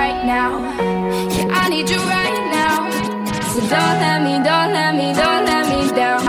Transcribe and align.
right 0.00 0.24
now. 0.24 0.50
Yeah, 1.36 1.60
I 1.62 1.68
need 1.68 1.88
you 1.94 2.00
right 2.18 2.40
now. 2.58 2.76
So 3.52 3.60
don't 3.74 3.96
let 4.04 4.18
me, 4.26 4.34
don't 4.48 4.70
let 4.78 4.92
me, 5.00 5.08
don't 5.20 5.42
let 5.50 5.64
me 5.72 5.80
down. 6.00 6.24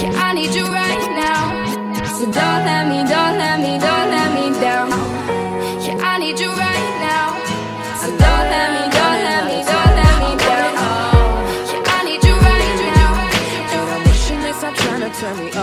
Yeah, 0.00 0.26
I 0.26 0.28
need 0.38 0.52
you 0.58 0.66
right 0.82 1.06
now. 1.24 1.42
So 2.16 2.24
don't 2.38 2.62
let 2.68 2.82
me, 2.90 2.98
don't 3.12 3.34
let 3.42 3.56
me, 3.64 3.72
don't 3.86 4.08
let 4.16 4.28
me 4.36 4.46
down. 4.64 4.88
Yeah, 5.84 6.10
I 6.10 6.14
need 6.22 6.38
you 6.42 6.50
right 6.66 6.90
now. 7.08 7.26
So 8.00 8.08
don't 8.22 8.46
let 8.54 8.68
me, 8.76 8.84
don't 8.98 9.20
let 9.28 9.42
me, 9.48 9.58
don't 9.70 9.92
let 10.00 10.14
me 10.22 10.30
down. 10.48 10.72
Yeah, 11.70 11.96
I 11.96 11.98
need 12.08 12.22
you 12.28 12.36
right 12.50 12.76
now. 12.96 13.12
Turn 15.20 15.36
me 15.38 15.50
off. 15.52 15.59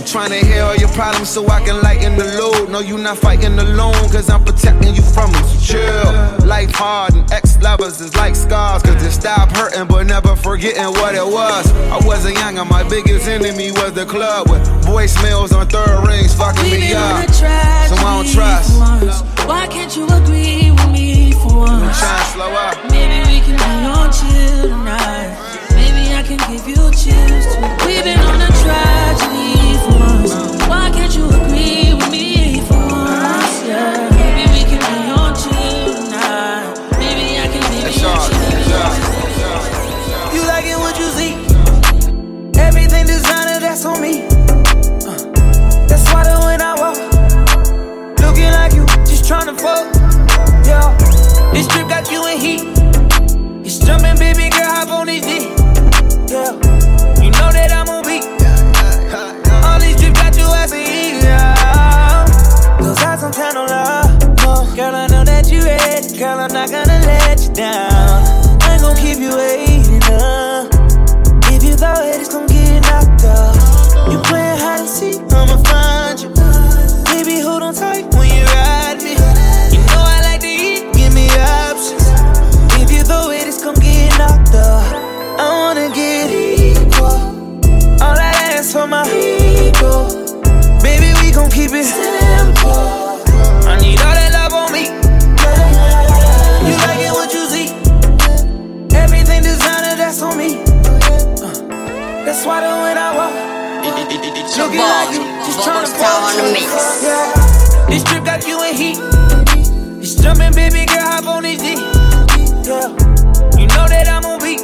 I'm 0.00 0.06
trying 0.06 0.30
to 0.30 0.46
hear 0.46 0.62
all 0.62 0.74
your 0.76 0.88
problems 0.96 1.28
so 1.28 1.46
I 1.48 1.60
can 1.60 1.78
lighten 1.82 2.16
the 2.16 2.24
load. 2.40 2.70
No, 2.70 2.80
you 2.80 2.96
not 2.96 3.18
fighting 3.18 3.58
alone, 3.58 3.92
cause 4.08 4.30
I'm 4.30 4.42
protecting 4.42 4.94
you 4.94 5.02
from 5.02 5.30
them. 5.30 5.44
So 5.44 5.76
chill. 5.76 6.46
Life 6.48 6.70
hard 6.72 7.12
and 7.12 7.30
ex 7.30 7.60
lovers 7.60 8.00
is 8.00 8.16
like 8.16 8.34
scars. 8.34 8.82
Cause 8.82 8.96
they 9.02 9.10
stop 9.10 9.54
hurting 9.54 9.88
but 9.88 10.04
never 10.06 10.34
forgetting 10.36 10.84
what 10.96 11.14
it 11.14 11.26
was. 11.26 11.70
I 11.92 12.00
wasn't 12.06 12.36
young 12.38 12.56
and 12.56 12.70
my 12.70 12.82
biggest 12.88 13.28
enemy 13.28 13.72
was 13.72 13.92
the 13.92 14.06
club 14.06 14.48
with 14.48 14.62
voicemails 14.88 15.52
on 15.52 15.68
third 15.68 16.08
rings 16.08 16.34
fucking 16.34 16.62
We've 16.62 16.80
me 16.80 16.92
up. 16.94 17.28
So 17.28 17.44
I 17.44 18.24
don't 18.24 18.32
trust. 18.32 18.78
once. 18.80 19.20
Why 19.44 19.66
can't 19.66 19.94
you 19.94 20.06
agree 20.08 20.70
with 20.70 20.90
me 20.92 21.32
for 21.32 21.66
I'm 21.68 21.82
once? 21.82 21.98
trying 22.00 22.18
to 22.18 22.24
slow 22.32 22.52
up. 22.52 22.90
Maybe 22.90 23.20
we 23.28 23.40
can 23.44 23.52
be 23.52 23.84
on 23.84 24.10
chill 24.10 24.62
tonight. 24.70 25.59
Maybe 26.10 26.18
I 26.18 26.26
can 26.26 26.38
give 26.50 26.66
you 26.66 26.74
chills 26.90 27.46
too. 27.46 27.86
We've 27.86 28.02
been 28.02 28.18
on 28.18 28.42
a 28.42 28.50
tragedy 28.58 29.78
for 29.78 29.94
once. 30.00 30.34
Why 30.66 30.90
can't 30.92 31.14
you 31.14 31.28
agree 31.28 31.94
with 31.94 32.10
me 32.10 32.60
for 32.66 32.74
once? 32.74 33.62
Yeah. 33.62 34.10
Maybe 34.18 34.42
we 34.50 34.62
can 34.66 34.82
be 34.90 35.10
on 35.14 35.34
chill 35.38 35.94
tonight. 35.94 36.74
Maybe 36.98 37.38
I 37.38 37.46
can 37.46 37.62
give 37.70 37.94
you 37.94 38.08
hard. 38.08 38.26
Chills. 38.26 38.74
hard. 38.74 38.98
It's 39.22 39.40
hard. 39.46 40.34
You 40.34 40.42
like 40.50 40.66
it 40.66 40.78
what 40.82 40.98
you 40.98 41.08
see. 41.14 41.32
Everything 42.58 43.06
designer, 43.06 43.60
that's 43.60 43.84
on 43.84 44.02
me. 44.02 44.26
Uh, 45.06 45.14
that's 45.86 46.10
why 46.12 46.24
the 46.24 46.34
when 46.42 46.60
I 46.60 46.74
walk, 46.74 46.98
looking 48.18 48.50
like 48.50 48.72
you, 48.74 48.84
just 49.06 49.30
tryna 49.30 49.54
fuck. 49.60 49.86
Yeah, 50.66 50.90
this 51.52 51.68
trip 51.68 51.88
got 51.88 52.10
you 52.10 52.26
in 52.26 52.36
heat. 52.40 52.62
It's 53.64 53.78
jumping, 53.78 54.18
baby 54.18 54.50
girl, 54.50 54.66
hop 54.66 54.88
on 54.88 55.06
this 55.06 55.24
dick. 55.24 55.59
That 57.60 57.72
I'm 57.76 57.88
on 57.92 58.02
beat. 58.08 58.24
All 59.68 59.78
these 59.78 60.00
trips 60.00 60.16
got 60.16 60.32
you 60.32 60.48
heat. 60.72 61.20
Yeah, 61.20 62.24
those 62.80 62.96
eyes 63.04 63.20
don't 63.20 63.34
tell 63.34 63.52
no 63.52 63.66
love. 63.66 64.18
No, 64.40 64.64
girl, 64.74 64.94
I 64.94 65.06
know 65.08 65.24
that 65.24 65.52
you 65.52 65.60
ready. 65.60 66.16
Girl, 66.16 66.40
I'm 66.40 66.52
not 66.52 66.70
gonna 66.70 67.04
let 67.04 67.42
you 67.44 67.52
down. 67.52 68.24
I 68.62 68.72
ain't 68.72 68.82
gon' 68.82 68.96
keep 68.96 69.18
you 69.18 69.36
waiting 69.36 70.02
up. 70.08 70.72
If 71.52 71.62
you 71.62 71.74
thought 71.74 72.00
it, 72.06 72.20
it's 72.20 72.32
gon' 72.32 72.46
get 72.46 72.80
knocked 72.80 73.24
off. 73.24 73.59
We 91.70 91.82
gon' 91.82 91.86
keep 91.86 91.86
it 91.86 91.86
simple. 91.86 93.20
I 93.68 93.78
need 93.80 94.00
all 94.00 94.14
that 94.14 94.30
love 94.34 94.54
on 94.54 94.72
me. 94.72 94.90
You 96.66 96.74
like 96.82 96.98
it 96.98 97.12
what 97.12 97.30
you 97.32 97.46
see. 97.46 97.70
Everything 98.96 99.42
designer, 99.42 99.94
that's 99.96 100.22
on 100.22 100.36
me. 100.36 100.62
Uh, 101.42 101.54
that's 102.24 102.44
why 102.44 102.60
the 102.60 102.70
when 102.82 102.98
I 102.98 103.14
walk, 103.14 103.34
looking 104.58 104.80
like 104.80 105.10
you, 105.14 105.22
just 105.46 105.60
tryna 105.60 105.86
Star 105.86 106.18
on 106.22 106.36
the 106.36 106.42
mix. 106.52 107.02
Yeah, 107.02 107.86
this 107.88 108.04
trip 108.04 108.24
got 108.24 108.46
you 108.46 108.62
in 108.64 108.74
heat. 108.74 108.98
It's 110.02 110.14
jumping, 110.16 110.52
baby 110.54 110.86
girl, 110.86 111.06
hop 111.06 111.26
on 111.26 111.42
this 111.42 111.60
D. 111.60 111.74
Yeah, 112.66 112.90
you 113.58 113.66
know 113.68 113.86
that 113.86 114.08
I'm 114.08 114.24
on 114.24 114.38
beat. 114.40 114.62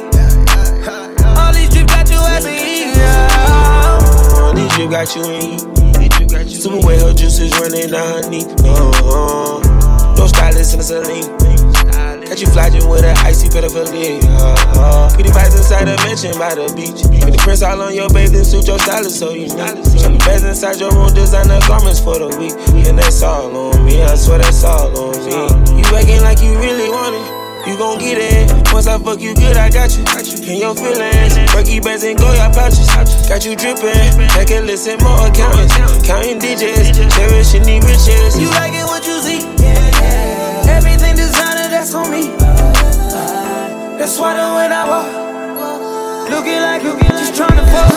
All 1.37 1.53
these 1.53 1.69
trips 1.69 1.93
got 1.93 2.09
you 2.09 2.19
asking 2.19 2.59
heat. 2.67 2.95
Yeah, 2.95 4.51
These 4.55 4.71
drip 4.75 4.89
got 4.91 5.15
you 5.15 5.23
in 5.31 5.41
heat. 5.41 5.86
Super 6.27 6.85
wet, 6.85 7.01
her 7.01 7.13
juices 7.13 7.51
running 7.59 7.89
down 7.89 8.23
her 8.23 8.29
knee. 8.29 8.43
Uh-huh. 8.43 10.15
No 10.17 10.27
stylist 10.27 10.73
in 10.73 10.79
the 10.79 10.83
saline. 10.83 11.27
Got 12.27 12.41
you 12.41 12.47
flogging 12.47 12.89
with 12.89 13.05
an 13.05 13.15
icy 13.23 13.47
pedophilia. 13.47 14.19
Uh, 14.35 14.79
uh. 14.79 15.13
Pretty 15.13 15.29
vibes 15.29 15.55
inside 15.55 15.87
a 15.87 15.95
mansion 16.03 16.37
by 16.37 16.53
the 16.53 16.67
beach. 16.75 16.99
With 17.23 17.31
the 17.31 17.39
prints 17.39 17.61
all 17.61 17.81
on 17.81 17.95
your 17.95 18.09
bathing 18.09 18.43
suit, 18.43 18.67
your 18.67 18.79
stylist 18.79 19.19
so 19.19 19.31
you 19.31 19.47
know. 19.55 19.83
Some 19.83 20.17
beds 20.19 20.43
inside 20.43 20.79
your 20.79 20.91
room, 20.91 21.13
designer 21.13 21.59
garments 21.67 21.99
for 21.99 22.19
the 22.19 22.27
week. 22.35 22.53
And 22.87 22.99
that's 22.99 23.23
all 23.23 23.55
on 23.55 23.85
me, 23.85 24.03
I 24.03 24.15
swear 24.15 24.39
that's 24.39 24.63
all 24.63 24.91
on 24.91 25.15
me. 25.23 25.79
You 25.79 25.85
acting 25.95 26.21
like 26.21 26.41
you 26.41 26.59
really 26.59 26.89
want 26.89 27.15
it 27.15 27.47
you 27.67 27.77
gon' 27.77 27.99
get 27.99 28.17
it. 28.17 28.47
Once 28.71 28.87
I 28.87 28.97
fuck 28.97 29.19
you 29.19 29.35
good, 29.35 29.57
I 29.57 29.69
got 29.69 29.91
you. 29.91 30.03
In 30.47 30.63
your 30.63 30.73
feelings, 30.73 31.35
Berkey 31.51 31.83
bands 31.83 32.03
and 32.03 32.17
Goya 32.17 32.49
pouches. 32.55 32.87
Got 33.37 33.45
you 33.45 33.55
drippin', 33.55 34.17
like 34.35 34.49
a 34.49 34.61
listen 34.61 34.97
more 35.03 35.27
accountants. 35.27 36.07
Counting 36.07 36.39
digits, 36.39 36.97
cherishing 36.97 37.61
the 37.61 37.77
riches. 37.85 38.35
You 38.41 38.49
like 38.49 38.73
it 38.73 38.83
what 38.83 39.05
you 39.05 39.21
see? 39.21 39.45
Everything 40.67 41.15
designer, 41.15 41.69
that's 41.69 41.93
on 41.93 42.09
me. 42.09 42.29
That's 43.99 44.17
why 44.17 44.33
the 44.33 44.41
when 44.55 44.73
I 44.73 44.89
walk, 44.89 46.31
looking 46.31 46.61
like 46.61 46.81
you 46.81 46.97
just 47.09 47.35
trying 47.35 47.57
to 47.57 47.65
fuck. 47.71 47.96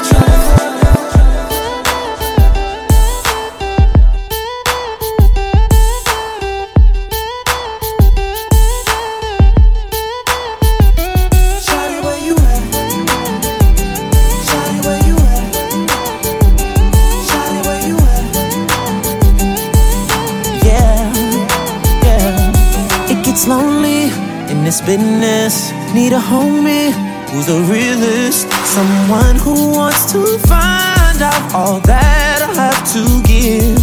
This 24.81 24.97
business. 24.97 25.73
Need 25.95 26.13
a 26.13 26.19
homie 26.19 26.93
who's 27.31 27.49
a 27.49 27.61
realist. 27.63 28.49
Someone 28.65 29.37
who 29.37 29.73
wants 29.73 30.13
to 30.13 30.39
find 30.47 31.23
out 31.23 31.55
all 31.55 31.81
that 31.81 32.43
I 32.43 32.55
have 32.55 32.93
to 32.95 33.23
give. 33.27 33.79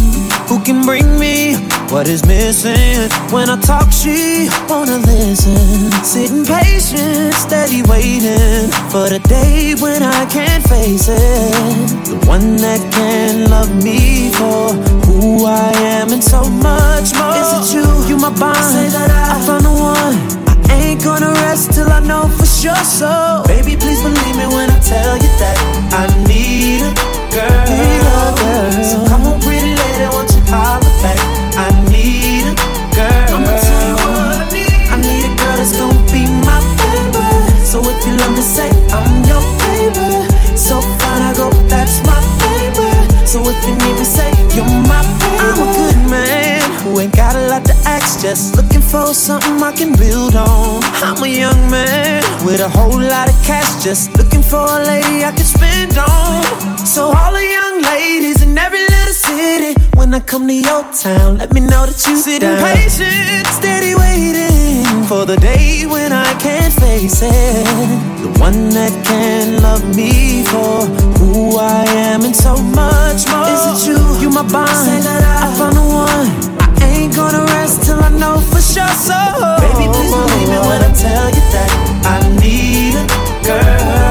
Who 0.48 0.62
can 0.64 0.82
bring 0.84 1.18
me 1.18 1.56
what 1.90 2.08
is 2.08 2.24
missing? 2.26 3.10
When 3.30 3.50
I 3.50 3.60
talk, 3.60 3.92
she 3.92 4.48
wanna 4.68 4.98
listen. 4.98 5.92
Sitting 6.02 6.44
patient, 6.44 7.34
steady 7.34 7.82
waiting 7.82 8.70
for 8.90 9.08
the 9.08 9.20
day 9.28 9.74
when 9.78 10.02
I 10.02 10.24
can't 10.26 10.66
face 10.66 11.08
it. 11.08 12.08
The 12.08 12.16
one 12.26 12.56
that 12.56 12.80
can 12.92 13.50
love 13.50 13.70
me 13.82 14.30
for 14.32 14.72
who 15.06 15.44
I 15.44 15.72
am 15.76 16.12
and 16.12 16.24
so 16.24 16.42
much 16.48 17.12
more. 17.14 17.36
Is 17.36 17.74
it 17.74 17.76
you? 17.76 17.86
You 18.08 18.16
my 18.16 18.30
bond. 18.30 18.56
Say 18.56 18.88
that 18.88 19.10
I, 19.10 19.36
I 19.36 19.46
found 19.46 19.64
the 19.64 19.70
one. 19.70 20.37
Ain't 20.70 21.02
gonna 21.04 21.30
rest 21.32 21.72
till 21.72 21.90
I 21.90 22.00
know 22.00 22.28
for 22.28 22.46
sure. 22.46 22.74
So, 22.84 23.42
something 49.28 49.62
I 49.62 49.72
can 49.72 49.92
build 49.92 50.34
on. 50.36 50.80
I'm 51.04 51.22
a 51.22 51.28
young 51.28 51.60
man 51.70 52.24
with 52.46 52.60
a 52.60 52.68
whole 52.70 52.98
lot 52.98 53.28
of 53.28 53.36
cash, 53.44 53.84
just 53.84 54.16
looking 54.16 54.40
for 54.42 54.64
a 54.64 54.80
lady 54.88 55.22
I 55.22 55.32
can 55.36 55.44
spend 55.44 55.98
on. 55.98 56.40
So 56.78 57.12
all 57.12 57.32
the 57.34 57.44
young 57.44 57.82
ladies 57.82 58.40
in 58.40 58.56
every 58.56 58.80
little 58.80 59.12
city, 59.12 59.74
when 59.98 60.14
I 60.14 60.20
come 60.20 60.48
to 60.48 60.54
your 60.54 60.82
town, 61.04 61.36
let 61.36 61.52
me 61.52 61.60
know 61.60 61.84
that 61.84 62.00
you 62.08 62.16
sitting 62.16 62.56
patient, 62.72 63.46
steady 63.52 63.92
waiting 64.00 65.04
for 65.04 65.26
the 65.26 65.36
day 65.36 65.84
when 65.84 66.10
I 66.10 66.32
can't 66.40 66.72
face 66.72 67.20
it. 67.20 67.66
The 68.24 68.30
one 68.40 68.70
that 68.70 68.94
can 69.04 69.60
love 69.60 69.84
me 69.94 70.42
for 70.44 70.88
who 71.20 71.58
I 71.58 71.84
am 72.08 72.24
and 72.24 72.34
so 72.34 72.56
much 72.56 73.28
more. 73.28 73.44
Is 73.52 73.84
it 73.84 73.92
you? 73.92 74.00
You 74.22 74.30
my 74.30 74.44
bond. 74.48 74.72
Say 74.88 75.00
that 75.04 75.20
I, 75.20 75.52
I 75.52 75.58
found 75.58 75.76
the 75.76 75.84
one. 75.84 76.57
Ain't 76.82 77.14
gonna 77.14 77.44
rest 77.44 77.84
till 77.84 78.00
I 78.00 78.10
know 78.10 78.38
for 78.40 78.60
sure. 78.60 78.94
So, 79.08 79.18
baby, 79.60 79.86
please 79.92 80.12
believe 80.12 80.48
me 80.48 80.58
when 80.68 80.80
I 80.82 80.92
tell 80.94 81.28
you 81.36 81.44
that 81.54 81.70
I 82.04 82.18
need 82.40 82.94
a 82.96 83.04
girl. 83.46 84.07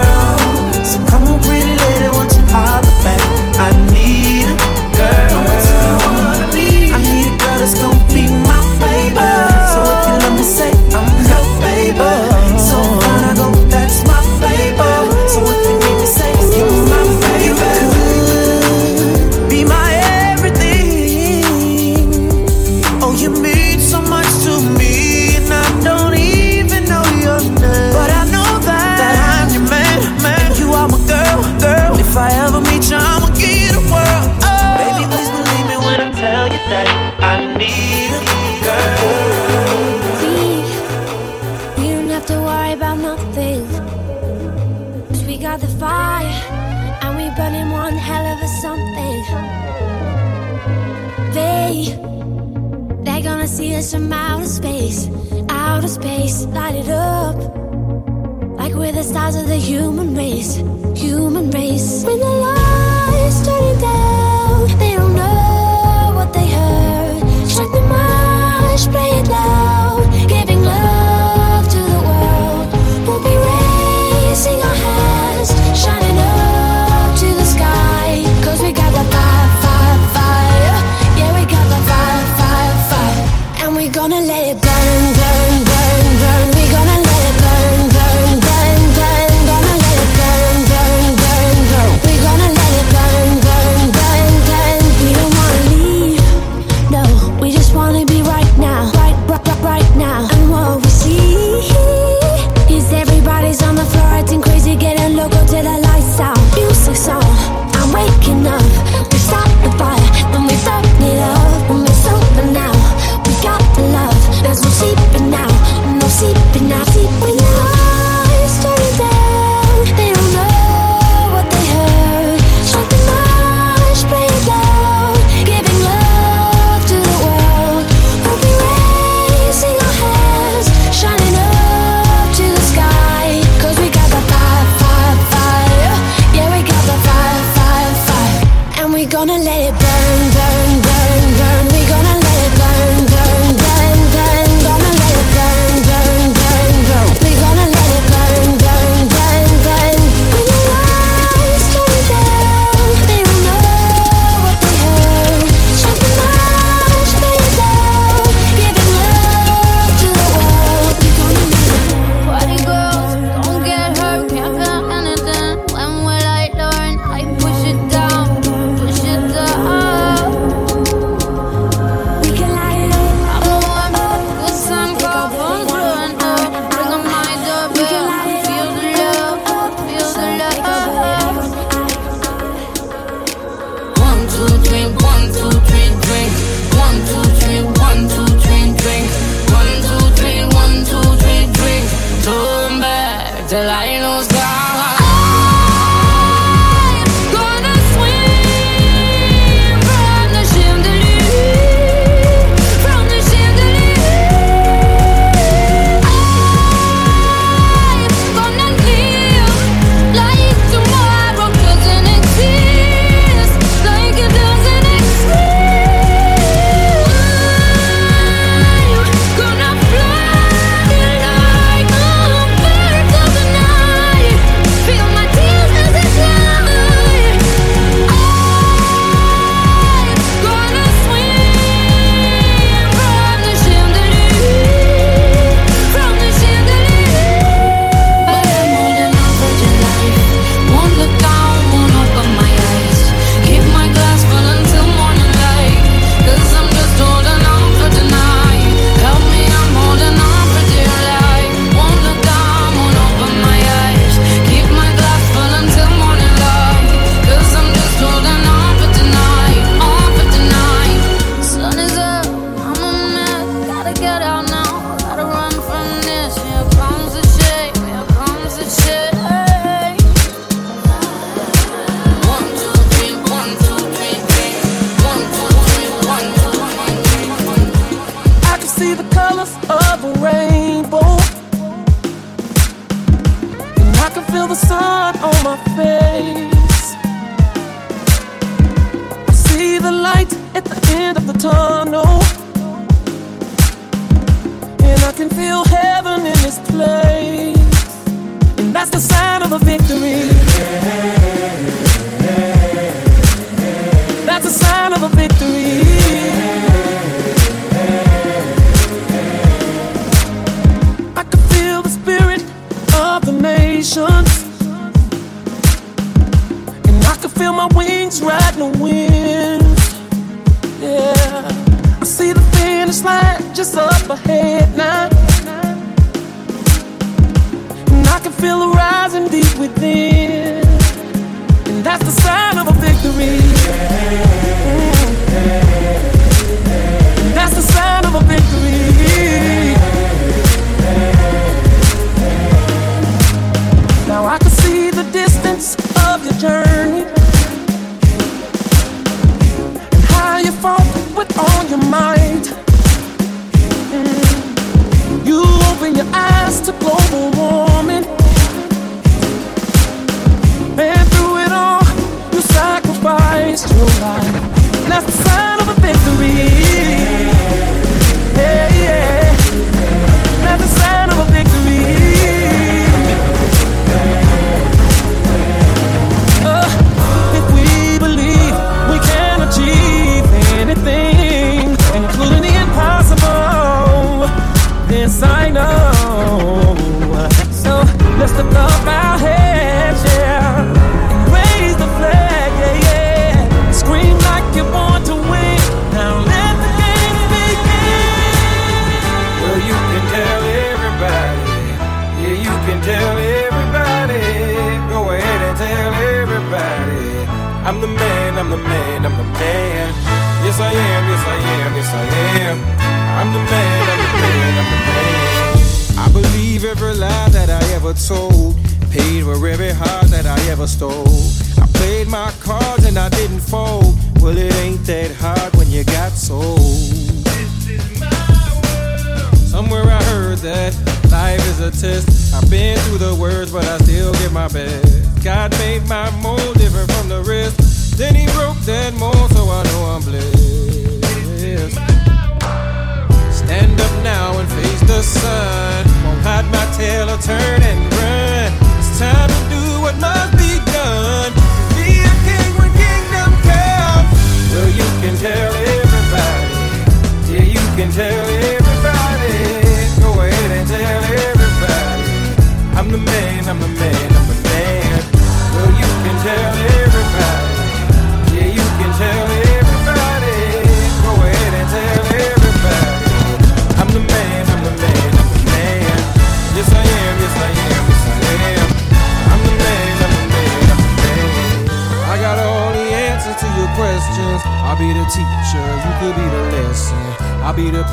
Gonna 84.10 84.26
let 84.26 84.56
it 84.56 84.62
burn, 84.62 84.67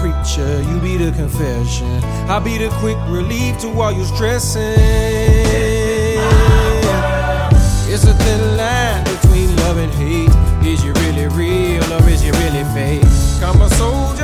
preacher, 0.01 0.63
you 0.63 0.81
be 0.81 0.97
the 0.97 1.13
confession. 1.13 2.03
I'll 2.29 2.41
be 2.41 2.59
the 2.59 2.69
quick 2.81 2.99
relief 3.09 3.59
to 3.61 3.69
all 3.81 3.93
you 3.93 4.05
stressing. 4.05 4.63
It's 7.93 8.05
a 8.05 8.15
thin 8.15 8.57
line 8.57 9.05
between 9.05 9.55
love 9.57 9.79
and 9.79 9.93
hate. 9.93 10.31
Is 10.67 10.83
you 10.85 10.93
really 11.05 11.29
real 11.29 11.85
or 11.93 12.09
is 12.09 12.25
you 12.25 12.33
really 12.33 12.65
fake? 12.75 13.05
I'm 13.43 13.61
a 13.61 13.69
soldier. 13.71 14.24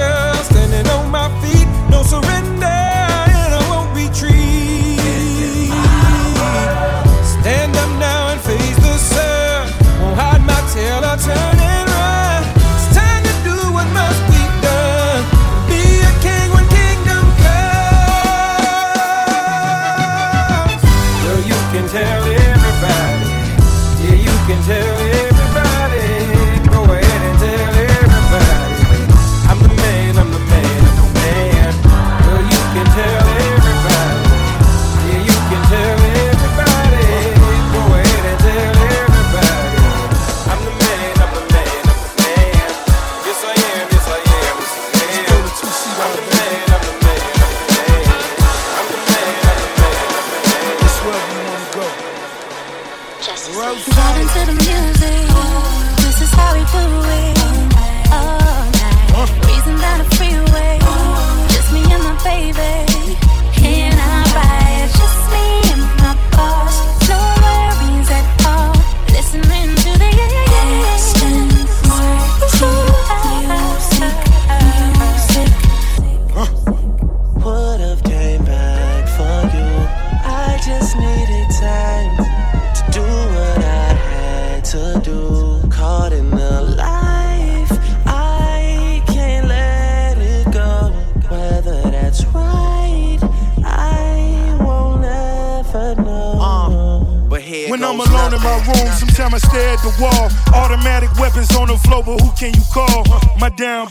Sometimes 99.21 99.45
I 99.45 99.49
stare 99.49 99.69
at 99.69 99.83
the 99.83 99.93
wall. 100.01 100.31
Automatic 100.55 101.13
weapons 101.19 101.55
on 101.57 101.69
the 101.69 101.77
floor, 101.77 102.03
but 102.03 102.21
who 102.21 102.31
can 102.33 102.55
you 102.55 102.65
call? 102.73 103.05
My 103.39 103.51
damn. 103.51 103.89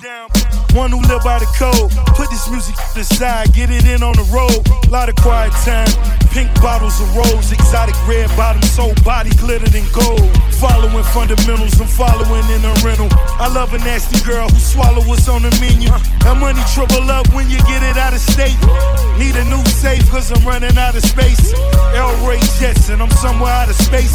One 0.73 0.91
who 0.91 1.01
live 1.01 1.23
by 1.23 1.39
the 1.39 1.49
code. 1.57 1.91
Put 2.17 2.29
this 2.29 2.49
music 2.49 2.75
to 2.75 2.99
the 2.99 3.03
side, 3.03 3.53
get 3.53 3.69
it 3.69 3.85
in 3.85 4.01
on 4.01 4.13
the 4.13 4.25
road. 4.33 4.65
Lot 4.89 5.09
of 5.09 5.15
quiet 5.15 5.53
time. 5.65 5.89
Pink 6.33 6.49
bottles 6.61 6.99
of 7.01 7.15
rose, 7.15 7.51
exotic 7.51 7.95
red 8.07 8.29
bottoms, 8.37 8.69
soul 8.71 8.93
body 9.03 9.29
glittered 9.37 9.73
in 9.73 9.85
gold. 9.93 10.29
Following 10.60 11.04
fundamentals, 11.15 11.80
I'm 11.80 11.88
following 11.88 12.43
in 12.52 12.65
a 12.65 12.74
rental. 12.84 13.08
I 13.39 13.48
love 13.48 13.74
a 13.74 13.78
nasty 13.80 14.19
girl 14.28 14.50
who 14.50 14.60
swallow 14.60 15.02
what's 15.08 15.30
on 15.30 15.43
the 15.43 15.52
menu. 15.63 15.88
That 16.28 16.36
money 16.36 16.60
triple 16.76 17.10
up 17.10 17.32
when 17.34 17.50
you 17.50 17.58
get 17.63 17.82
it 17.82 17.95
out 17.95 18.12
of 18.12 18.19
state. 18.19 18.60
Need 19.15 19.36
a 19.39 19.45
new 19.48 19.63
safe 19.80 20.04
cause 20.12 20.32
I'm 20.32 20.43
running 20.45 20.78
out 20.78 20.95
of 20.95 21.04
space. 21.04 21.54
El 21.95 22.12
Ray 22.28 22.39
Jetson, 22.60 23.00
I'm 23.02 23.10
somewhere 23.24 23.52
out 23.54 23.69
of 23.69 23.76
space. 23.76 24.12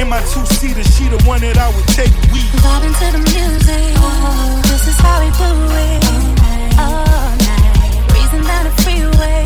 In 0.00 0.08
my 0.08 0.20
two 0.32 0.46
seater, 0.56 0.82
she 0.96 1.08
the 1.12 1.20
one 1.28 1.42
that 1.42 1.58
I 1.58 1.68
would 1.76 1.88
take. 1.92 2.12
We 2.32 2.40
Vibe 2.64 2.88
into 2.88 3.06
the 3.12 3.22
music. 3.28 3.92
Oh, 4.00 4.60
This 4.72 4.88
is 4.88 4.96
how 4.96 5.20
we 5.20 5.28
do 5.36 5.50
it. 5.76 6.00
All 6.80 7.36
night. 7.36 8.32
Down 8.32 8.64
the 8.64 8.72
freeway. 8.80 9.44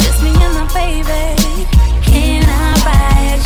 Just 0.00 0.22
me 0.24 0.32
and 0.32 0.54
my 0.56 0.64
baby. 0.72 1.68
Can 2.08 2.48
I 2.48 2.72
ride? 2.88 3.45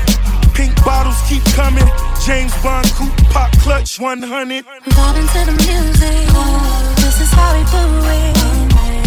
Bottles 0.83 1.21
keep 1.29 1.43
coming. 1.53 1.85
James 2.25 2.53
Bond 2.63 2.87
coupe 2.93 3.15
pop 3.29 3.51
clutch 3.59 3.99
100. 3.99 4.65
Vibe 4.65 5.17
into 5.17 5.41
the 5.45 5.55
music. 5.61 6.27
This 6.97 7.21
is 7.21 7.31
how 7.31 7.53
we 7.53 7.63
do 7.69 7.83
it. 8.09 8.37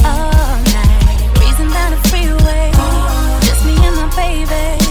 All 0.04 0.58
night. 0.74 1.30
Breezing 1.34 1.70
down 1.70 1.90
the 1.90 2.00
freeway. 2.08 2.70
Just 3.42 3.64
me 3.64 3.74
and 3.86 3.96
my 3.96 4.08
baby. 4.16 4.83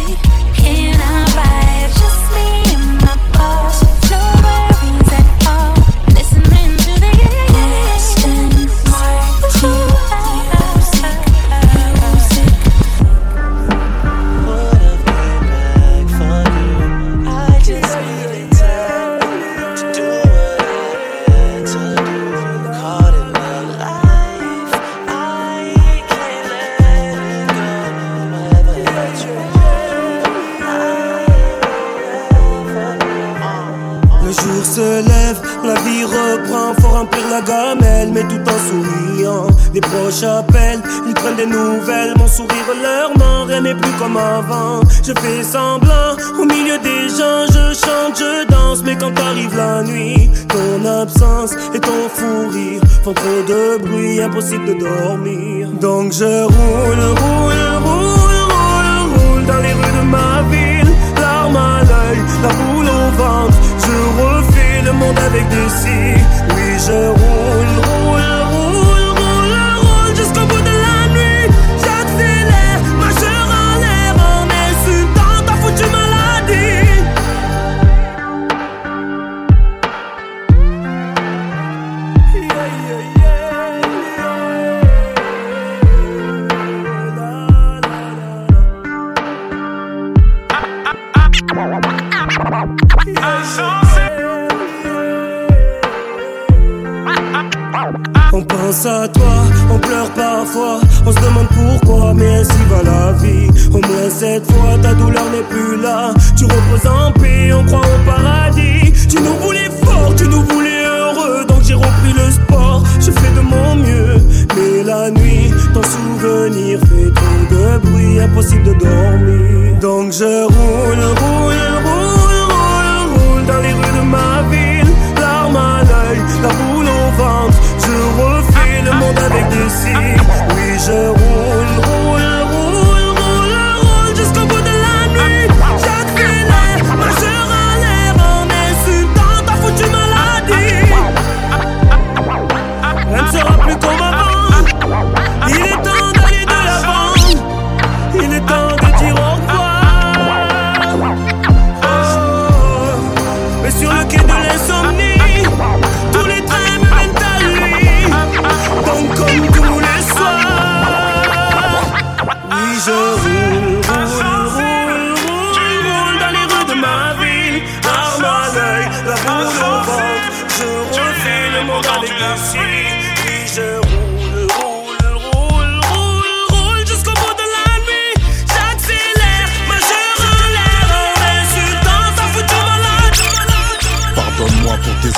Je 45.06 45.12
fais 45.20 45.44
semblant, 45.44 46.16
au 46.40 46.46
milieu 46.46 46.78
des 46.78 47.10
gens, 47.10 47.46
je 47.48 47.74
chante, 47.74 48.18
je 48.18 48.48
danse, 48.48 48.84
mais 48.84 48.96
quand 48.96 49.18
arrive 49.20 49.56
la 49.56 49.84
nuit, 49.84 50.30
ton 50.48 50.86
absence 50.86 51.54
et 51.74 51.80
ton 51.80 52.10
fou 52.14 52.50
rire 52.52 52.82
font 53.04 53.14
trop 53.14 53.42
de 53.48 53.78
bruit, 53.84 54.22
impossible 54.22 54.66
de 54.66 54.74
dormir. 54.74 55.70
Donc 55.82 56.14
je 56.14 56.44
roule, 56.44 57.18
roule, 57.20 57.63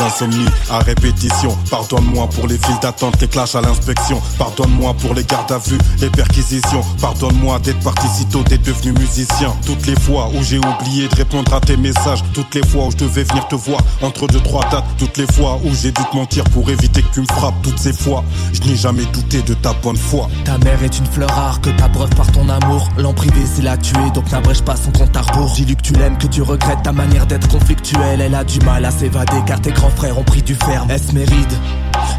insomnies 0.05 0.45
à 0.69 0.79
répétition. 0.79 1.57
Pardonne-moi 1.69 2.27
pour 2.29 2.47
les 2.47 2.57
files 2.57 2.79
d'attente, 2.81 3.19
les 3.21 3.27
clashs 3.27 3.55
à 3.55 3.61
l'inspection. 3.61 4.21
Pardonne-moi 4.37 4.93
pour 4.95 5.13
les 5.13 5.23
gardes 5.23 5.51
à 5.51 5.57
vue, 5.57 5.77
les 5.99 6.09
perquisitions. 6.09 6.81
Pardonne-moi 7.01 7.59
d'être 7.59 7.79
parti 7.79 8.07
si 8.07 8.25
tôt, 8.25 8.43
d'être 8.43 8.63
devenu 8.63 8.93
musicien. 8.93 9.53
Toutes 9.65 9.85
les 9.87 9.99
fois 9.99 10.29
où 10.33 10.43
j'ai 10.43 10.59
oublié 10.59 11.07
de 11.07 11.15
répondre 11.15 11.53
à 11.53 11.59
tes 11.59 11.77
messages. 11.77 12.23
Toutes 12.33 12.53
les 12.55 12.65
fois 12.65 12.87
où 12.87 12.91
je 12.91 12.97
devais 12.97 13.23
venir 13.23 13.47
te 13.47 13.55
voir 13.55 13.81
entre 14.01 14.27
deux, 14.27 14.41
trois 14.41 14.63
dates. 14.69 14.85
Toutes 14.97 15.17
les 15.17 15.27
fois 15.33 15.59
où 15.63 15.73
j'ai 15.73 15.91
dû 15.91 16.01
te 16.11 16.15
mentir 16.15 16.43
pour 16.45 16.69
éviter 16.69 17.01
que 17.01 17.13
tu 17.13 17.21
me 17.21 17.27
frappes. 17.27 17.61
Toutes 17.63 17.79
ces 17.79 17.93
fois, 17.93 18.23
je 18.53 18.61
n'ai 18.61 18.75
jamais 18.75 19.05
douté 19.05 19.41
de 19.41 19.53
ta 19.53 19.73
bonne 19.73 19.97
foi. 19.97 20.29
Ta 20.43 20.57
mère 20.59 20.81
est 20.83 20.97
une 20.97 21.05
fleur 21.05 21.29
rare 21.29 21.61
que 21.61 21.69
t'abreuves 21.71 22.15
par 22.15 22.31
ton 22.31 22.47
amour. 22.49 22.89
L'en 22.97 23.13
privé, 23.13 23.41
c'est 23.53 23.63
la 23.63 23.77
tuer, 23.77 24.11
donc 24.13 24.31
n'abrège 24.31 24.61
pas 24.61 24.75
son 24.75 24.91
compte 24.91 25.15
à 25.15 25.21
rebours. 25.21 25.51
Dis-lui 25.55 25.75
que 25.75 25.81
tu 25.81 25.93
l'aimes, 25.93 26.17
que 26.17 26.27
tu 26.27 26.41
regrettes 26.41 26.83
ta 26.83 26.91
manière 26.91 27.25
d'être 27.25 27.47
conflictuelle. 27.47 28.21
Elle 28.21 28.35
a 28.35 28.43
du 28.43 28.59
mal 28.59 28.85
à 28.85 28.91
s'évader 28.91 29.37
car 29.45 29.59
tes 29.61 29.71
grands 29.71 29.89
frères 29.95 30.17
ont 30.17 30.23
pris 30.23 30.41
du 30.41 30.55
ferme. 30.55 30.89
Est-ce 30.91 31.13
mes 31.13 31.25
rides 31.25 31.57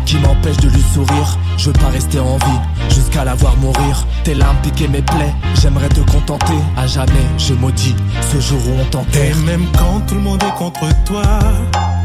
qui 0.04 0.16
m'empêche 0.18 0.56
de 0.58 0.68
lui 0.68 0.82
sourire 0.94 1.38
Je 1.56 1.66
veux 1.66 1.72
pas 1.72 1.88
rester 1.88 2.18
en 2.18 2.36
vie 2.38 2.60
jusqu'à 2.90 3.24
la 3.24 3.34
voir 3.34 3.56
mourir. 3.56 4.06
Tes 4.24 4.34
larmes 4.34 4.56
piquaient 4.62 4.88
mes 4.88 5.02
plaies, 5.02 5.34
j'aimerais 5.60 5.88
te 5.88 6.00
contenter. 6.00 6.58
À 6.76 6.86
jamais, 6.86 7.26
je 7.38 7.54
maudis 7.54 7.94
ce 8.32 8.40
jour 8.40 8.58
où 8.68 8.80
on 8.80 8.82
Et 8.82 8.90
t'enterre. 8.90 9.36
même 9.44 9.66
quand 9.78 10.00
tout 10.06 10.14
le 10.14 10.20
monde 10.20 10.42
est 10.42 10.58
contre 10.58 10.88
toi, 11.04 11.22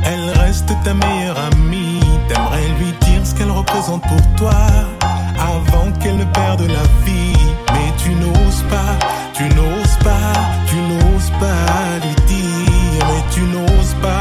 elle 0.03 0.39
reste 0.41 0.71
ta 0.83 0.93
meilleure 0.93 1.37
amie. 1.51 1.99
T'aimerais 2.27 2.67
lui 2.79 2.91
dire 3.01 3.21
ce 3.25 3.35
qu'elle 3.35 3.51
représente 3.51 4.01
pour 4.03 4.21
toi, 4.37 4.53
avant 5.39 5.91
qu'elle 5.99 6.17
ne 6.17 6.25
perde 6.25 6.61
la 6.61 6.85
vie. 7.05 7.37
Mais 7.73 7.91
tu 8.03 8.11
n'oses 8.11 8.63
pas, 8.69 8.97
tu 9.33 9.43
n'oses 9.43 9.97
pas, 10.03 10.33
tu 10.67 10.75
n'oses 10.75 11.31
pas 11.39 12.05
lui 12.05 12.15
dire. 12.27 13.05
Mais 13.07 13.23
tu 13.33 13.41
n'oses 13.41 13.95
pas, 14.01 14.20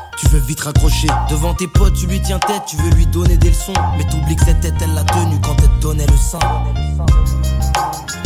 tu 0.21 0.27
veux 0.27 0.39
vite 0.39 0.61
raccrocher. 0.61 1.07
Devant 1.29 1.53
tes 1.53 1.67
potes, 1.67 1.95
tu 1.95 2.05
lui 2.05 2.21
tiens 2.21 2.39
tête, 2.39 2.63
tu 2.67 2.75
veux 2.77 2.91
lui 2.91 3.07
donner 3.07 3.37
des 3.37 3.49
leçons. 3.49 3.73
Mais 3.97 4.03
t'oublies 4.05 4.35
que 4.35 4.45
cette 4.45 4.61
tête, 4.61 4.75
elle 4.81 4.93
l'a 4.93 5.03
tenue 5.03 5.39
quand 5.41 5.55
elle 5.59 5.69
te 5.69 5.81
donnait 5.81 6.05
le 6.05 6.17
sein. 6.17 6.39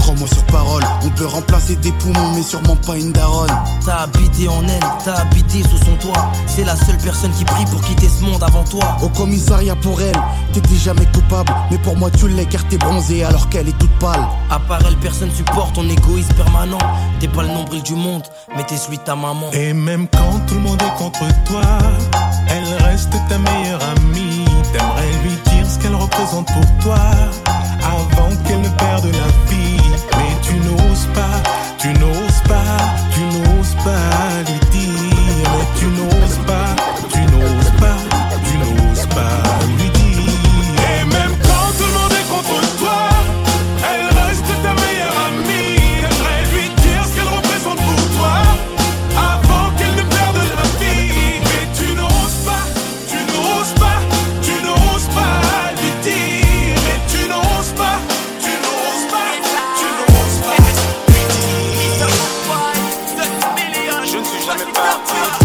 Prends-moi 0.06 0.28
sur 0.28 0.44
parole, 0.44 0.84
on 1.04 1.10
peut 1.10 1.26
remplacer 1.26 1.76
des 1.78 1.92
poumons, 1.94 2.36
mais 2.36 2.44
sûrement 2.44 2.76
pas 2.76 2.96
une 2.96 3.12
daronne. 3.12 3.50
T'as 3.84 4.04
habité 4.04 4.48
en 4.48 4.62
elle, 4.62 4.80
t'as 5.04 5.16
habité 5.16 5.64
sous 5.64 5.84
son 5.84 5.96
toit. 5.96 6.32
C'est 6.46 6.64
la 6.64 6.76
seule 6.76 7.00
personne 7.00 7.32
qui 7.32 7.44
prie 7.44 7.66
pour 7.66 7.82
quitter 7.82 8.08
ce 8.08 8.24
monde 8.24 8.44
avant 8.44 8.64
toi. 8.66 8.98
Au 9.02 9.10
commissariat 9.10 9.76
pour 9.76 10.00
elle, 10.00 10.16
t'étais 10.54 10.76
jamais 10.76 11.08
coupable. 11.12 11.52
Mais 11.72 11.80
pour 11.80 11.98
moi, 11.98 12.12
tu 12.12 12.28
l'es 12.28 12.46
car 12.46 12.64
t'es 12.68 12.78
bronzé 12.78 13.24
alors 13.24 13.50
qu'elle 13.50 13.68
est 13.68 13.78
toute 13.80 13.98
pâle. 13.98 14.24
À 14.52 14.60
part 14.60 14.82
elle, 14.88 14.96
personne 14.98 15.32
supporte 15.32 15.74
ton 15.74 15.90
égoïsme 15.90 16.36
permanent. 16.36 16.78
T'es 17.20 17.28
pas 17.28 17.42
le 17.42 17.50
nombril 17.50 17.82
du 17.82 17.96
monde, 17.96 18.28
mais 18.56 18.64
t'es 18.64 18.78
celui 18.78 19.00
de 19.00 19.04
ta 19.04 19.16
maman. 19.16 19.50
Et 19.54 19.74
même 19.74 20.08
quand 20.10 20.40
tout 20.46 20.54
le 20.54 20.62
monde 20.62 20.84
est 20.84 20.98
contre 21.00 21.26
toi, 21.46 21.64
elle 22.48 22.86
reste 22.86 23.10
ta 23.28 23.40
meilleure 23.40 23.82
amie. 23.82 24.46
T'aimerais 24.72 25.12
lui 25.24 25.36
dire 25.50 25.68
ce 25.68 25.80
qu'elle 25.80 25.96
représente 25.96 26.46
pour 26.46 26.84
toi, 26.84 27.00
avant 27.86 28.30
qu'elle 28.44 28.62
ne 28.62 28.70
perde 28.70 29.06
la 29.06 29.30
vie. 29.50 29.78
Mais 30.18 30.34
tu 30.42 30.56
n'oses 30.56 31.08
pas, 31.14 31.38
tu 31.78 31.90
n'oses 31.90 32.42
pas, 32.48 32.78
tu 33.14 33.22
n'oses 33.22 33.76
pas 33.84 34.42
lui 34.48 34.60
dire. 34.72 35.50
Mais 35.58 35.68
tu 35.80 35.86
n'oses 35.88 36.40
pas, 36.46 36.70
tu 37.12 37.20
n'oses 37.20 37.72
pas, 37.80 37.98
tu 38.46 38.58
n'oses 38.58 39.06
pas 39.08 39.45
suis 64.26 64.46
jamais 64.46 64.72
parti. 64.74 65.45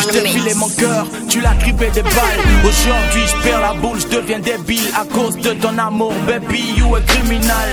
Je 0.00 0.08
t'ai 0.08 0.26
filé 0.26 0.54
mon 0.54 0.68
cœur, 0.68 1.06
tu 1.28 1.40
l'as 1.40 1.54
criblé 1.54 1.90
des 1.90 2.02
balles. 2.02 2.40
Aujourd'hui, 2.64 3.22
je 3.26 3.42
perds 3.42 3.60
la 3.60 3.74
boule, 3.74 3.98
je 4.00 4.16
deviens 4.16 4.38
débile 4.38 4.88
à 4.96 5.04
cause 5.04 5.36
de 5.36 5.50
ton 5.54 5.76
amour, 5.78 6.12
baby. 6.26 6.74
You 6.76 6.94
a 6.94 7.00
criminal. 7.00 7.68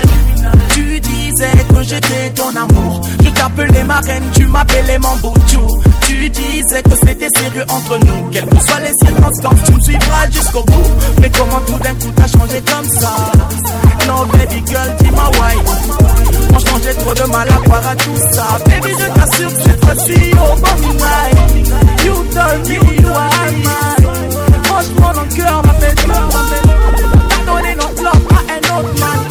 Tu 0.74 1.00
disais 1.00 1.64
que 1.68 1.82
j'étais 1.82 2.30
ton 2.34 2.50
amour. 2.50 3.00
Je 3.22 3.30
t'appelais 3.30 3.84
ma 3.84 4.00
reine, 4.00 4.24
tu 4.34 4.46
m'appelais 4.46 4.98
mon 4.98 5.16
boutou. 5.16 5.66
Tu 6.14 6.30
disais 6.30 6.80
que 6.80 6.94
c'était 6.94 7.28
sérieux 7.36 7.64
entre 7.68 7.98
nous. 7.98 8.30
Quelles 8.30 8.46
que 8.46 8.60
soient 8.60 8.80
les 8.80 8.94
circonstances, 9.04 9.62
tu 9.66 9.72
me 9.72 9.80
suivras 9.80 10.30
jusqu'au 10.30 10.62
bout. 10.62 10.90
Mais 11.20 11.28
comment 11.28 11.60
tout 11.66 11.78
d'un 11.82 11.94
coup 11.94 12.12
t'as 12.14 12.28
changé 12.28 12.62
comme 12.62 12.88
ça? 12.88 13.10
Non, 14.06 14.24
baby 14.26 14.62
girl, 14.64 14.94
dis-moi 15.00 15.28
why. 15.40 15.56
Franchement, 16.50 16.78
j'ai 16.84 16.94
trop 16.94 17.14
de 17.14 17.30
mal 17.32 17.48
à 17.48 17.56
croire 17.64 17.86
à 17.88 17.96
tout 17.96 18.16
ça. 18.30 18.46
Baby, 18.64 18.94
je 18.96 19.20
t'assure 19.20 19.52
que 19.54 19.62
cette 19.64 19.84
fois-ci, 19.84 20.30
oh, 20.34 20.54
bon 20.56 20.92
night. 20.94 21.68
You 22.04 22.14
told 22.32 22.68
me 22.68 23.02
you 23.02 23.08
are 23.08 23.50
mine. 23.50 24.08
Franchement, 24.62 25.12
mon 25.16 25.36
cœur 25.36 25.62
m'a 25.66 25.74
fait 25.74 26.06
peur. 26.06 26.28
Donné 27.46 27.74
notre 27.74 28.02
love 28.02 28.28
à 28.30 28.52
un 28.52 28.78
autre 28.78 29.00
man. 29.00 29.23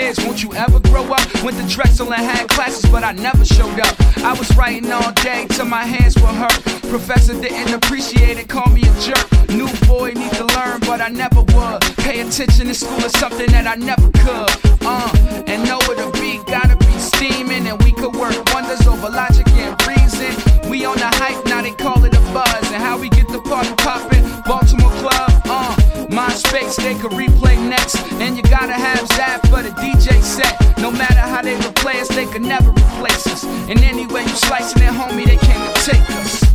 Kids. 0.00 0.18
Won't 0.24 0.42
you 0.42 0.52
ever 0.54 0.80
grow 0.80 1.04
up? 1.12 1.26
Went 1.42 1.56
to 1.58 1.66
Drexel 1.74 2.12
and 2.12 2.24
had 2.24 2.48
classes, 2.48 2.90
but 2.90 3.04
I 3.04 3.12
never 3.12 3.44
showed 3.44 3.78
up. 3.80 3.94
I 4.18 4.32
was 4.34 4.48
writing 4.56 4.90
all 4.92 5.12
day 5.12 5.46
till 5.50 5.66
my 5.66 5.84
hands 5.84 6.14
were 6.16 6.34
hurt. 6.42 6.60
Professor 6.94 7.34
didn't 7.40 7.74
appreciate 7.74 8.36
it, 8.38 8.48
called 8.48 8.72
me 8.72 8.82
a 8.82 8.92
jerk. 9.06 9.26
New 9.50 9.68
boy 9.86 10.12
need 10.22 10.32
to 10.32 10.46
learn, 10.56 10.80
but 10.80 11.00
I 11.00 11.08
never 11.08 11.42
would. 11.54 11.80
Pay 12.04 12.20
attention 12.20 12.68
in 12.68 12.74
school 12.74 13.04
is 13.04 13.12
something 13.12 13.50
that 13.56 13.66
I 13.66 13.76
never 13.76 14.08
could. 14.24 14.50
Uh, 14.82 15.44
and 15.46 15.58
know 15.68 15.78
what 15.86 15.98
a 16.06 16.08
beat 16.20 16.44
gotta 16.46 16.76
be 16.76 16.92
steaming, 16.98 17.66
and 17.66 17.78
we 17.84 17.92
could 17.92 18.14
work 18.16 18.36
wonders 18.52 18.86
over 18.86 19.10
logic 19.10 19.48
and 19.64 19.74
reason. 19.86 20.32
We 20.70 20.84
on 20.84 20.96
the 20.96 21.10
hype, 21.22 21.44
now 21.46 21.62
they 21.62 21.72
call 21.84 22.04
it 22.04 22.14
a 22.14 22.22
buzz. 22.32 22.64
And 22.72 22.82
how 22.82 22.98
we 22.98 23.08
get 23.10 23.28
the 23.28 23.40
party 23.40 23.74
poppin', 23.76 24.24
Baltimore 24.46 24.94
Club, 25.02 25.30
uh, 25.46 25.76
MySpace, 26.08 26.76
they 26.76 26.94
could 26.94 27.12
replay 27.12 27.49
next. 27.70 27.96
And 28.20 28.36
you 28.36 28.42
gotta 28.42 28.72
have 28.72 29.06
Zap 29.14 29.46
for 29.46 29.62
the 29.62 29.70
DJ 29.70 30.20
set. 30.20 30.78
No 30.78 30.90
matter 30.90 31.20
how 31.20 31.40
they 31.40 31.54
replay 31.56 32.00
us, 32.00 32.08
they 32.08 32.26
could 32.26 32.42
never 32.42 32.70
replace 32.70 33.26
us. 33.28 33.44
And 33.44 33.78
anyway, 33.80 34.22
you 34.22 34.36
slicing 34.48 34.82
it, 34.82 34.92
homie, 34.92 35.24
they 35.24 35.38
came 35.38 35.62
to 35.62 35.80
take 35.86 36.10
us. 36.20 36.50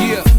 Yeah. 0.00 0.37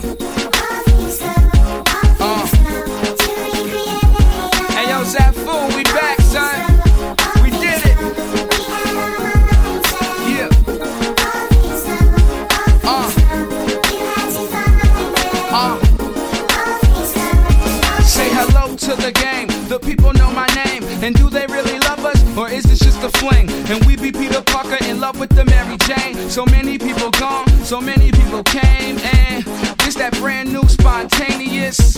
People 19.89 20.13
know 20.13 20.29
my 20.29 20.45
name. 20.65 20.83
And 21.01 21.15
do 21.15 21.29
they 21.31 21.47
really 21.47 21.79
love 21.79 22.05
us? 22.05 22.19
Or 22.37 22.47
is 22.47 22.63
this 22.63 22.79
just 22.79 23.01
a 23.01 23.09
fling? 23.17 23.49
And 23.71 23.83
we 23.85 23.95
be 23.95 24.11
Peter 24.11 24.41
Parker 24.41 24.77
in 24.85 24.99
love 24.99 25.19
with 25.19 25.31
the 25.31 25.45
Mary 25.45 25.77
Jane. 25.87 26.29
So 26.29 26.45
many 26.45 26.77
people 26.77 27.09
gone, 27.11 27.49
so 27.63 27.81
many 27.81 28.11
people 28.11 28.43
came. 28.43 28.99
And 28.99 29.43
this 29.81 29.95
that 29.95 30.13
brand 30.21 30.53
new 30.53 30.63
spontaneous. 30.67 31.95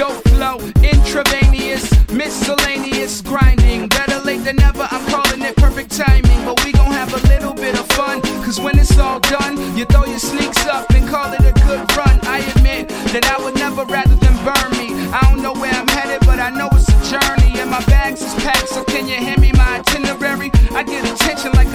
Dope 0.00 0.22
flow, 0.32 0.56
intravenous, 0.82 1.84
miscellaneous 2.10 3.20
grinding. 3.20 3.88
Better 3.88 4.18
late 4.20 4.42
than 4.44 4.56
never, 4.56 4.88
I'm 4.90 5.04
calling 5.12 5.42
it 5.42 5.56
perfect 5.56 5.90
timing. 5.90 6.40
But 6.46 6.64
we 6.64 6.72
gon' 6.72 6.92
have 6.92 7.12
a 7.12 7.22
little 7.28 7.52
bit 7.52 7.78
of 7.78 7.86
fun. 7.88 8.22
Cause 8.44 8.58
when 8.60 8.78
it's 8.78 8.98
all 8.98 9.20
done, 9.20 9.54
you 9.76 9.84
throw 9.84 10.06
your 10.06 10.18
sneaks 10.18 10.64
up 10.66 10.88
and 10.90 11.06
call 11.08 11.30
it 11.34 11.40
a 11.40 11.52
good 11.66 11.84
run. 11.96 12.16
I 12.36 12.38
admit 12.56 12.88
that 13.12 13.24
I 13.26 13.36
would 13.44 13.56
never 13.56 13.84
rather 13.84 14.05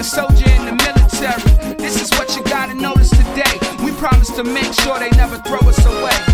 a 0.02 0.04
soldier 0.04 0.50
in 0.50 0.64
the 0.64 0.72
military. 0.72 1.76
This 1.76 2.02
is 2.02 2.10
what 2.18 2.34
you 2.34 2.42
gotta 2.42 2.74
notice 2.74 3.10
today. 3.10 3.56
We 3.84 3.92
promise 3.92 4.30
to 4.30 4.42
make 4.42 4.72
sure 4.72 4.98
they 4.98 5.10
never 5.10 5.36
throw 5.38 5.60
us 5.60 5.84
away. 5.86 6.31